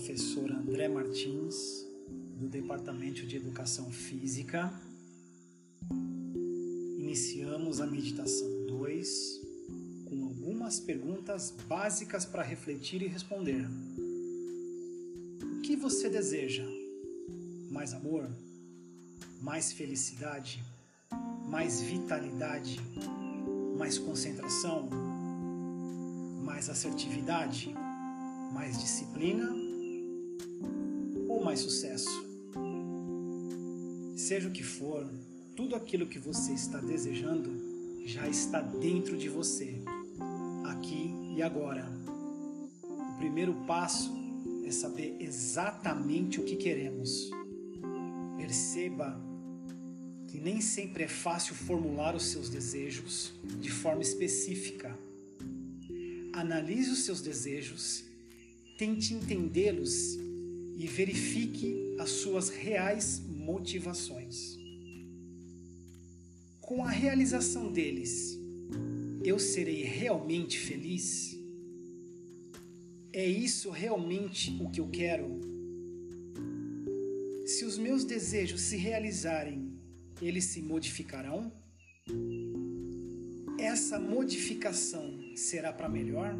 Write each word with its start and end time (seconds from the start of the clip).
professor 0.00 0.50
André 0.50 0.88
Martins, 0.88 1.86
do 2.38 2.48
Departamento 2.48 3.26
de 3.26 3.36
Educação 3.36 3.92
Física. 3.92 4.72
Iniciamos 6.98 7.82
a 7.82 7.86
meditação 7.86 8.48
2 8.66 9.40
com 10.08 10.24
algumas 10.24 10.80
perguntas 10.80 11.54
básicas 11.68 12.24
para 12.24 12.42
refletir 12.42 13.02
e 13.02 13.08
responder. 13.08 13.66
O 15.42 15.60
que 15.60 15.76
você 15.76 16.08
deseja? 16.08 16.64
Mais 17.70 17.92
amor? 17.92 18.26
Mais 19.38 19.70
felicidade? 19.70 20.64
Mais 21.46 21.82
vitalidade? 21.82 22.80
Mais 23.76 23.98
concentração? 23.98 24.88
Mais 26.42 26.70
assertividade? 26.70 27.74
mais 28.52 28.78
disciplina 28.78 29.69
mais 31.42 31.60
sucesso? 31.60 32.10
Seja 34.16 34.48
o 34.48 34.52
que 34.52 34.62
for, 34.62 35.08
tudo 35.56 35.74
aquilo 35.74 36.06
que 36.06 36.18
você 36.18 36.52
está 36.52 36.78
desejando 36.78 37.50
já 38.06 38.28
está 38.28 38.60
dentro 38.60 39.16
de 39.16 39.28
você, 39.28 39.80
aqui 40.64 41.14
e 41.36 41.42
agora. 41.42 41.86
O 42.84 43.18
primeiro 43.18 43.54
passo 43.66 44.12
é 44.64 44.70
saber 44.70 45.16
exatamente 45.20 46.40
o 46.40 46.44
que 46.44 46.56
queremos. 46.56 47.30
Perceba 48.36 49.20
que 50.28 50.38
nem 50.38 50.60
sempre 50.60 51.04
é 51.04 51.08
fácil 51.08 51.54
formular 51.54 52.14
os 52.14 52.26
seus 52.26 52.48
desejos 52.48 53.32
de 53.60 53.70
forma 53.70 54.02
específica. 54.02 54.96
Analise 56.32 56.90
os 56.90 57.04
seus 57.04 57.20
desejos 57.20 58.04
tente 58.78 59.12
entendê-los 59.12 60.18
e 60.80 60.86
verifique 60.86 61.94
as 61.98 62.08
suas 62.08 62.48
reais 62.48 63.20
motivações. 63.28 64.56
Com 66.58 66.82
a 66.82 66.88
realização 66.88 67.70
deles, 67.70 68.38
eu 69.22 69.38
serei 69.38 69.82
realmente 69.82 70.58
feliz? 70.58 71.38
É 73.12 73.26
isso 73.28 73.68
realmente 73.68 74.56
o 74.58 74.70
que 74.70 74.80
eu 74.80 74.88
quero? 74.88 75.38
Se 77.44 77.66
os 77.66 77.76
meus 77.76 78.02
desejos 78.02 78.62
se 78.62 78.78
realizarem, 78.78 79.78
eles 80.22 80.44
se 80.44 80.62
modificarão? 80.62 81.52
Essa 83.58 84.00
modificação 84.00 85.36
será 85.36 85.74
para 85.74 85.90
melhor? 85.90 86.34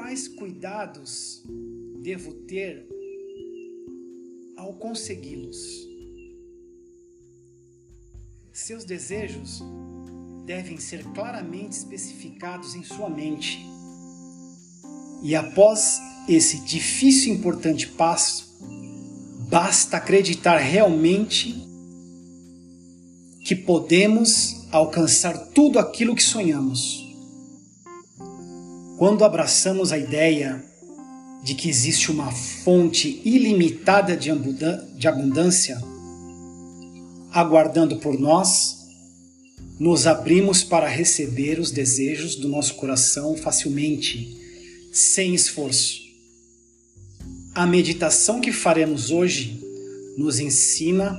quais 0.00 0.26
cuidados 0.28 1.44
devo 2.02 2.32
ter 2.46 2.86
ao 4.56 4.72
consegui-los? 4.74 5.56
Seus 8.52 8.84
desejos 8.84 9.62
devem 10.46 10.78
ser 10.78 11.04
claramente 11.12 11.72
especificados 11.72 12.74
em 12.74 12.82
sua 12.82 13.08
mente. 13.08 13.64
E 15.22 15.36
após 15.36 16.00
esse 16.28 16.60
difícil 16.60 17.34
e 17.34 17.36
importante 17.36 17.86
passo, 17.88 18.58
basta 19.48 19.96
acreditar 19.96 20.56
realmente 20.56 21.54
que 23.44 23.54
podemos 23.54 24.66
alcançar 24.70 25.36
tudo 25.48 25.78
aquilo 25.78 26.14
que 26.14 26.22
sonhamos. 26.22 27.06
Quando 28.98 29.24
abraçamos 29.24 29.92
a 29.92 29.98
ideia 29.98 30.69
de 31.42 31.54
que 31.54 31.68
existe 31.68 32.10
uma 32.10 32.30
fonte 32.30 33.20
ilimitada 33.24 34.16
de 34.16 34.30
abundância 35.08 35.80
aguardando 37.32 37.96
por 37.96 38.18
nós, 38.18 38.78
nos 39.78 40.06
abrimos 40.06 40.62
para 40.62 40.88
receber 40.88 41.58
os 41.58 41.70
desejos 41.70 42.34
do 42.34 42.48
nosso 42.48 42.74
coração 42.74 43.36
facilmente, 43.36 44.36
sem 44.92 45.34
esforço. 45.34 46.00
A 47.54 47.66
meditação 47.66 48.40
que 48.40 48.52
faremos 48.52 49.10
hoje 49.10 49.58
nos 50.16 50.38
ensina 50.38 51.18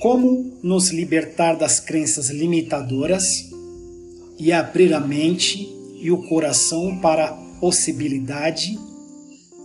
como 0.00 0.58
nos 0.62 0.90
libertar 0.90 1.54
das 1.54 1.78
crenças 1.78 2.28
limitadoras 2.30 3.50
e 4.38 4.50
abrir 4.52 4.92
a 4.92 5.00
mente 5.00 5.68
e 6.00 6.10
o 6.10 6.26
coração 6.28 6.98
para 6.98 7.26
a 7.26 7.32
possibilidade 7.60 8.76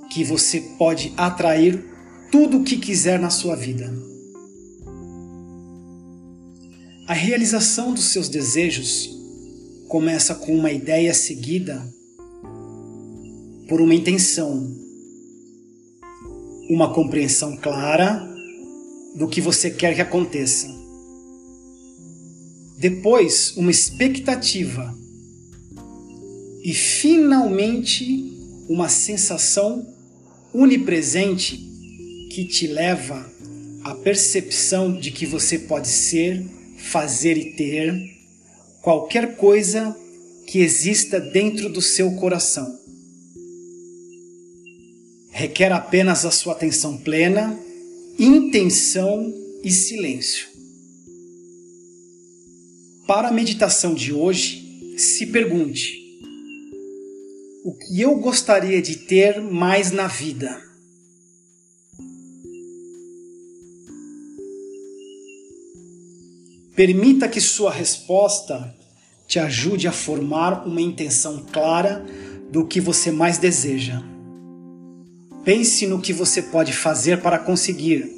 que 0.10 0.24
você 0.24 0.62
pode 0.78 1.14
atrair 1.18 1.84
tudo 2.32 2.58
o 2.58 2.64
que 2.64 2.78
quiser 2.78 3.20
na 3.20 3.30
sua 3.30 3.56
vida. 3.56 3.94
A 7.08 7.14
realização 7.14 7.94
dos 7.94 8.06
seus 8.06 8.28
desejos 8.28 9.10
começa 9.88 10.36
com 10.36 10.54
uma 10.54 10.72
ideia 10.72 11.14
seguida 11.14 11.82
por 13.70 13.80
uma 13.80 13.96
intenção, 13.96 14.76
uma 16.70 16.94
compreensão 16.94 17.56
clara 17.56 18.28
do 19.16 19.28
que 19.28 19.40
você 19.40 19.72
quer 19.72 19.96
que 19.96 20.02
aconteça. 20.02 20.68
Depois, 22.78 23.56
uma 23.58 23.72
expectativa 23.72 24.94
e 26.64 26.74
finalmente 26.74 28.38
uma 28.70 28.90
sensação 28.90 29.88
unipresente 30.54 31.58
que 32.32 32.46
te 32.46 32.68
leva 32.68 33.30
à 33.84 33.96
percepção 33.96 34.98
de 34.98 35.12
que 35.12 35.26
você 35.26 35.60
pode 35.60 35.88
ser, 35.88 36.46
fazer 36.78 37.38
e 37.38 37.54
ter 37.54 37.94
qualquer 38.82 39.36
coisa 39.36 39.96
que 40.48 40.60
exista 40.60 41.20
dentro 41.20 41.70
do 41.70 41.82
seu 41.82 42.12
coração. 42.16 42.78
Requer 45.32 45.72
apenas 45.72 46.26
a 46.26 46.32
sua 46.32 46.54
atenção 46.54 46.98
plena, 46.98 47.60
intenção 48.18 49.34
e 49.64 49.72
silêncio. 49.72 50.48
Para 53.06 53.30
a 53.30 53.32
meditação 53.32 53.94
de 53.94 54.12
hoje, 54.14 54.96
se 54.98 55.28
pergunte: 55.28 56.07
o 57.68 57.74
que 57.74 58.00
eu 58.00 58.16
gostaria 58.16 58.82
de 58.82 58.96
ter 58.96 59.42
mais 59.42 59.92
na 59.92 60.08
vida. 60.08 60.58
Permita 66.74 67.28
que 67.28 67.42
sua 67.42 67.70
resposta 67.70 68.74
te 69.28 69.38
ajude 69.38 69.86
a 69.86 69.92
formar 69.92 70.66
uma 70.66 70.80
intenção 70.80 71.46
clara 71.52 72.06
do 72.50 72.66
que 72.66 72.80
você 72.80 73.12
mais 73.12 73.38
deseja. 73.38 74.02
Pense 75.44 75.86
no 75.88 76.00
que 76.00 76.14
você 76.14 76.44
pode 76.44 76.72
fazer 76.72 77.22
para 77.22 77.38
conseguir. 77.38 78.10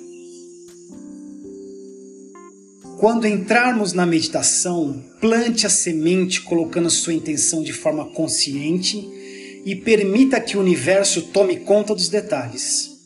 Quando 2.99 3.25
entrarmos 3.25 3.93
na 3.93 4.05
meditação, 4.05 5.03
plante 5.19 5.65
a 5.65 5.71
semente 5.71 6.39
colocando 6.41 6.91
sua 6.91 7.15
intenção 7.15 7.63
de 7.63 7.73
forma 7.73 8.05
consciente 8.11 9.17
e 9.65 9.75
permita 9.75 10.39
que 10.39 10.57
o 10.57 10.59
universo 10.59 11.23
tome 11.33 11.57
conta 11.57 11.93
dos 11.93 12.09
detalhes. 12.09 12.97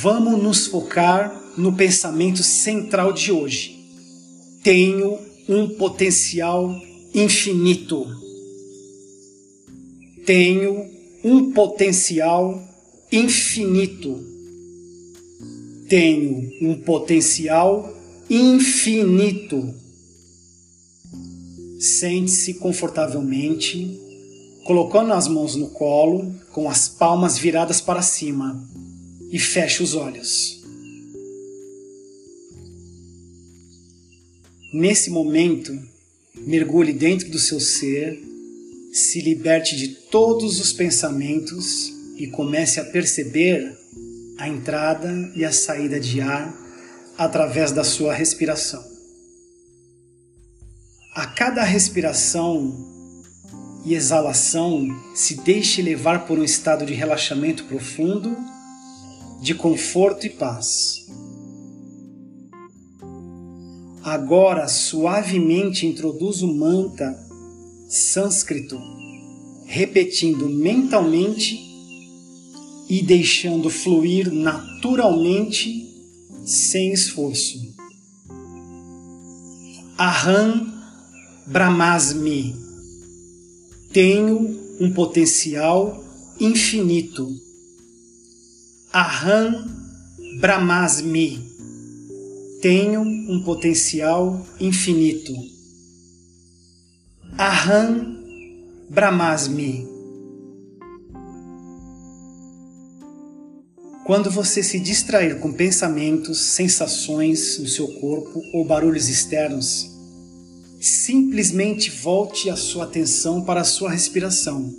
Vamos 0.00 0.40
nos 0.42 0.66
focar 0.66 1.52
no 1.56 1.72
pensamento 1.72 2.42
central 2.42 3.12
de 3.12 3.32
hoje. 3.32 3.76
Tenho 4.62 5.18
um 5.48 5.68
potencial 5.70 6.72
infinito. 7.12 8.06
Tenho 10.24 10.86
um 11.24 11.52
potencial 11.52 12.62
infinito. 13.10 14.22
Tenho 15.88 16.48
um 16.62 16.74
potencial 16.82 17.92
infinito. 18.28 19.74
Sente-se 21.78 22.54
confortavelmente, 22.54 23.98
colocando 24.64 25.12
as 25.12 25.28
mãos 25.28 25.54
no 25.54 25.68
colo, 25.68 26.34
com 26.52 26.68
as 26.68 26.88
palmas 26.88 27.38
viradas 27.38 27.80
para 27.80 28.02
cima, 28.02 28.68
e 29.30 29.38
feche 29.38 29.82
os 29.82 29.94
olhos. 29.94 30.58
Nesse 34.72 35.08
momento, 35.08 35.72
mergulhe 36.36 36.92
dentro 36.92 37.30
do 37.30 37.38
seu 37.38 37.60
ser, 37.60 38.20
se 38.92 39.20
liberte 39.20 39.76
de 39.76 39.88
todos 40.10 40.60
os 40.60 40.72
pensamentos 40.72 41.92
e 42.16 42.26
comece 42.26 42.80
a 42.80 42.84
perceber 42.84 43.78
a 44.36 44.48
entrada 44.48 45.32
e 45.36 45.44
a 45.44 45.52
saída 45.52 46.00
de 46.00 46.20
ar 46.20 46.54
através 47.16 47.72
da 47.72 47.84
sua 47.84 48.12
respiração. 48.12 48.97
A 51.18 51.26
cada 51.26 51.64
respiração, 51.64 52.72
e 53.84 53.92
exalação, 53.92 54.86
se 55.16 55.34
deixe 55.40 55.82
levar 55.82 56.28
por 56.28 56.38
um 56.38 56.44
estado 56.44 56.86
de 56.86 56.94
relaxamento 56.94 57.64
profundo, 57.64 58.36
de 59.42 59.52
conforto 59.52 60.26
e 60.26 60.30
paz. 60.30 61.08
Agora, 64.04 64.68
suavemente 64.68 65.86
introduz 65.86 66.40
o 66.40 66.54
mantra 66.54 67.18
sânscrito, 67.88 68.80
repetindo 69.66 70.48
mentalmente 70.48 71.58
e 72.88 73.02
deixando 73.02 73.68
fluir 73.68 74.32
naturalmente, 74.32 75.84
sem 76.44 76.92
esforço. 76.92 77.74
Aham 79.98 80.77
Brahmasmi. 81.50 82.54
Tenho 83.90 84.36
um 84.78 84.92
potencial 84.92 86.04
infinito. 86.38 87.26
Aham 88.92 89.66
Brahmasmi. 90.40 91.42
Tenho 92.60 93.00
um 93.00 93.42
potencial 93.42 94.46
infinito. 94.60 95.32
Aham 97.38 98.14
Brahmasmi. 98.90 99.88
Quando 104.04 104.30
você 104.30 104.62
se 104.62 104.78
distrair 104.78 105.40
com 105.40 105.50
pensamentos, 105.50 106.38
sensações 106.40 107.58
no 107.58 107.68
seu 107.68 107.88
corpo 108.00 108.42
ou 108.52 108.66
barulhos 108.66 109.08
externos, 109.08 109.97
simplesmente 110.80 111.90
volte 111.90 112.48
a 112.48 112.56
sua 112.56 112.84
atenção 112.84 113.42
para 113.42 113.62
a 113.62 113.64
sua 113.64 113.90
respiração. 113.90 114.72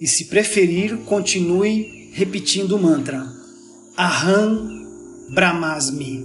E 0.00 0.06
se 0.06 0.26
preferir, 0.26 0.96
continue 1.04 2.10
repetindo 2.12 2.72
o 2.72 2.78
mantra 2.78 3.26
Aham 3.98 4.68
Brahmasmi. 5.30 6.24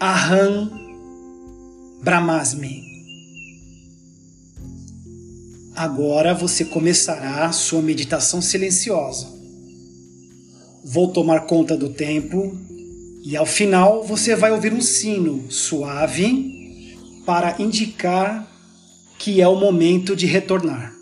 Aham 0.00 0.70
Brahmasmi. 2.02 2.84
Agora 5.74 6.34
você 6.34 6.64
começará 6.64 7.50
sua 7.52 7.82
meditação 7.82 8.40
silenciosa. 8.40 9.26
Vou 10.84 11.08
tomar 11.08 11.40
conta 11.40 11.76
do 11.76 11.88
tempo 11.88 12.56
e 13.24 13.36
ao 13.36 13.46
final 13.46 14.04
você 14.04 14.34
vai 14.34 14.52
ouvir 14.52 14.72
um 14.72 14.80
sino 14.80 15.50
suave 15.50 16.57
para 17.28 17.56
indicar 17.58 18.48
que 19.18 19.42
é 19.42 19.46
o 19.46 19.54
momento 19.54 20.16
de 20.16 20.24
retornar. 20.24 20.97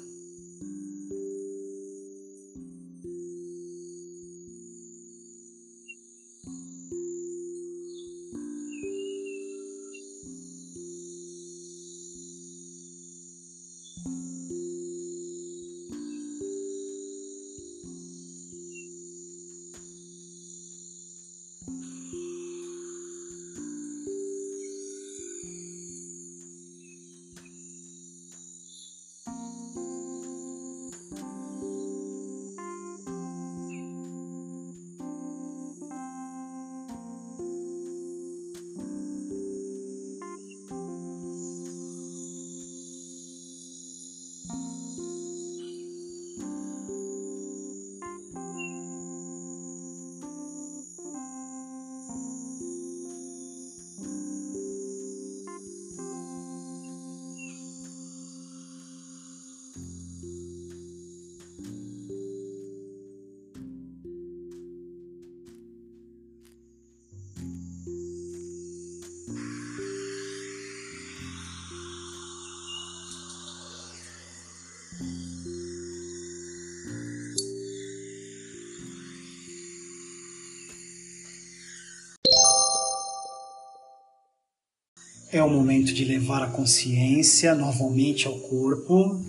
É 85.36 85.42
o 85.42 85.50
momento 85.50 85.92
de 85.92 86.02
levar 86.02 86.42
a 86.42 86.46
consciência 86.46 87.54
novamente 87.54 88.26
ao 88.26 88.38
corpo. 88.38 89.20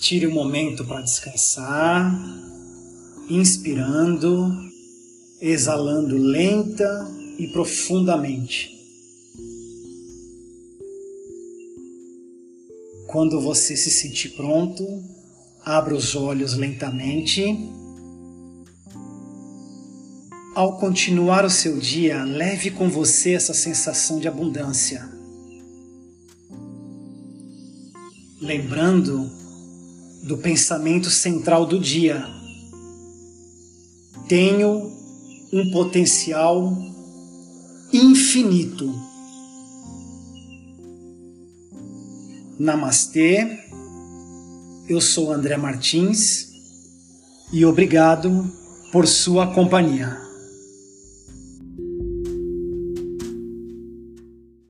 Tire 0.00 0.26
um 0.26 0.34
momento 0.34 0.84
para 0.84 1.00
descansar, 1.00 2.12
inspirando, 3.28 4.52
exalando 5.40 6.18
lenta 6.18 7.08
e 7.38 7.46
profundamente. 7.52 8.76
Quando 13.06 13.40
você 13.40 13.76
se 13.76 13.92
sentir 13.92 14.30
pronto, 14.30 14.84
abra 15.64 15.94
os 15.94 16.16
olhos 16.16 16.54
lentamente 16.54 17.44
ao 20.54 20.78
continuar 20.78 21.44
o 21.44 21.50
seu 21.50 21.78
dia, 21.78 22.24
leve 22.24 22.70
com 22.70 22.88
você 22.88 23.34
essa 23.34 23.54
sensação 23.54 24.18
de 24.18 24.26
abundância. 24.26 25.08
Lembrando 28.40 29.30
do 30.24 30.38
pensamento 30.38 31.08
central 31.08 31.66
do 31.66 31.78
dia. 31.78 32.26
Tenho 34.28 34.90
um 35.52 35.70
potencial 35.70 36.76
infinito. 37.92 38.92
Namastê, 42.58 43.58
eu 44.88 45.00
sou 45.00 45.32
André 45.32 45.56
Martins 45.56 46.50
e 47.52 47.64
obrigado 47.64 48.50
por 48.92 49.06
sua 49.06 49.54
companhia. 49.54 50.29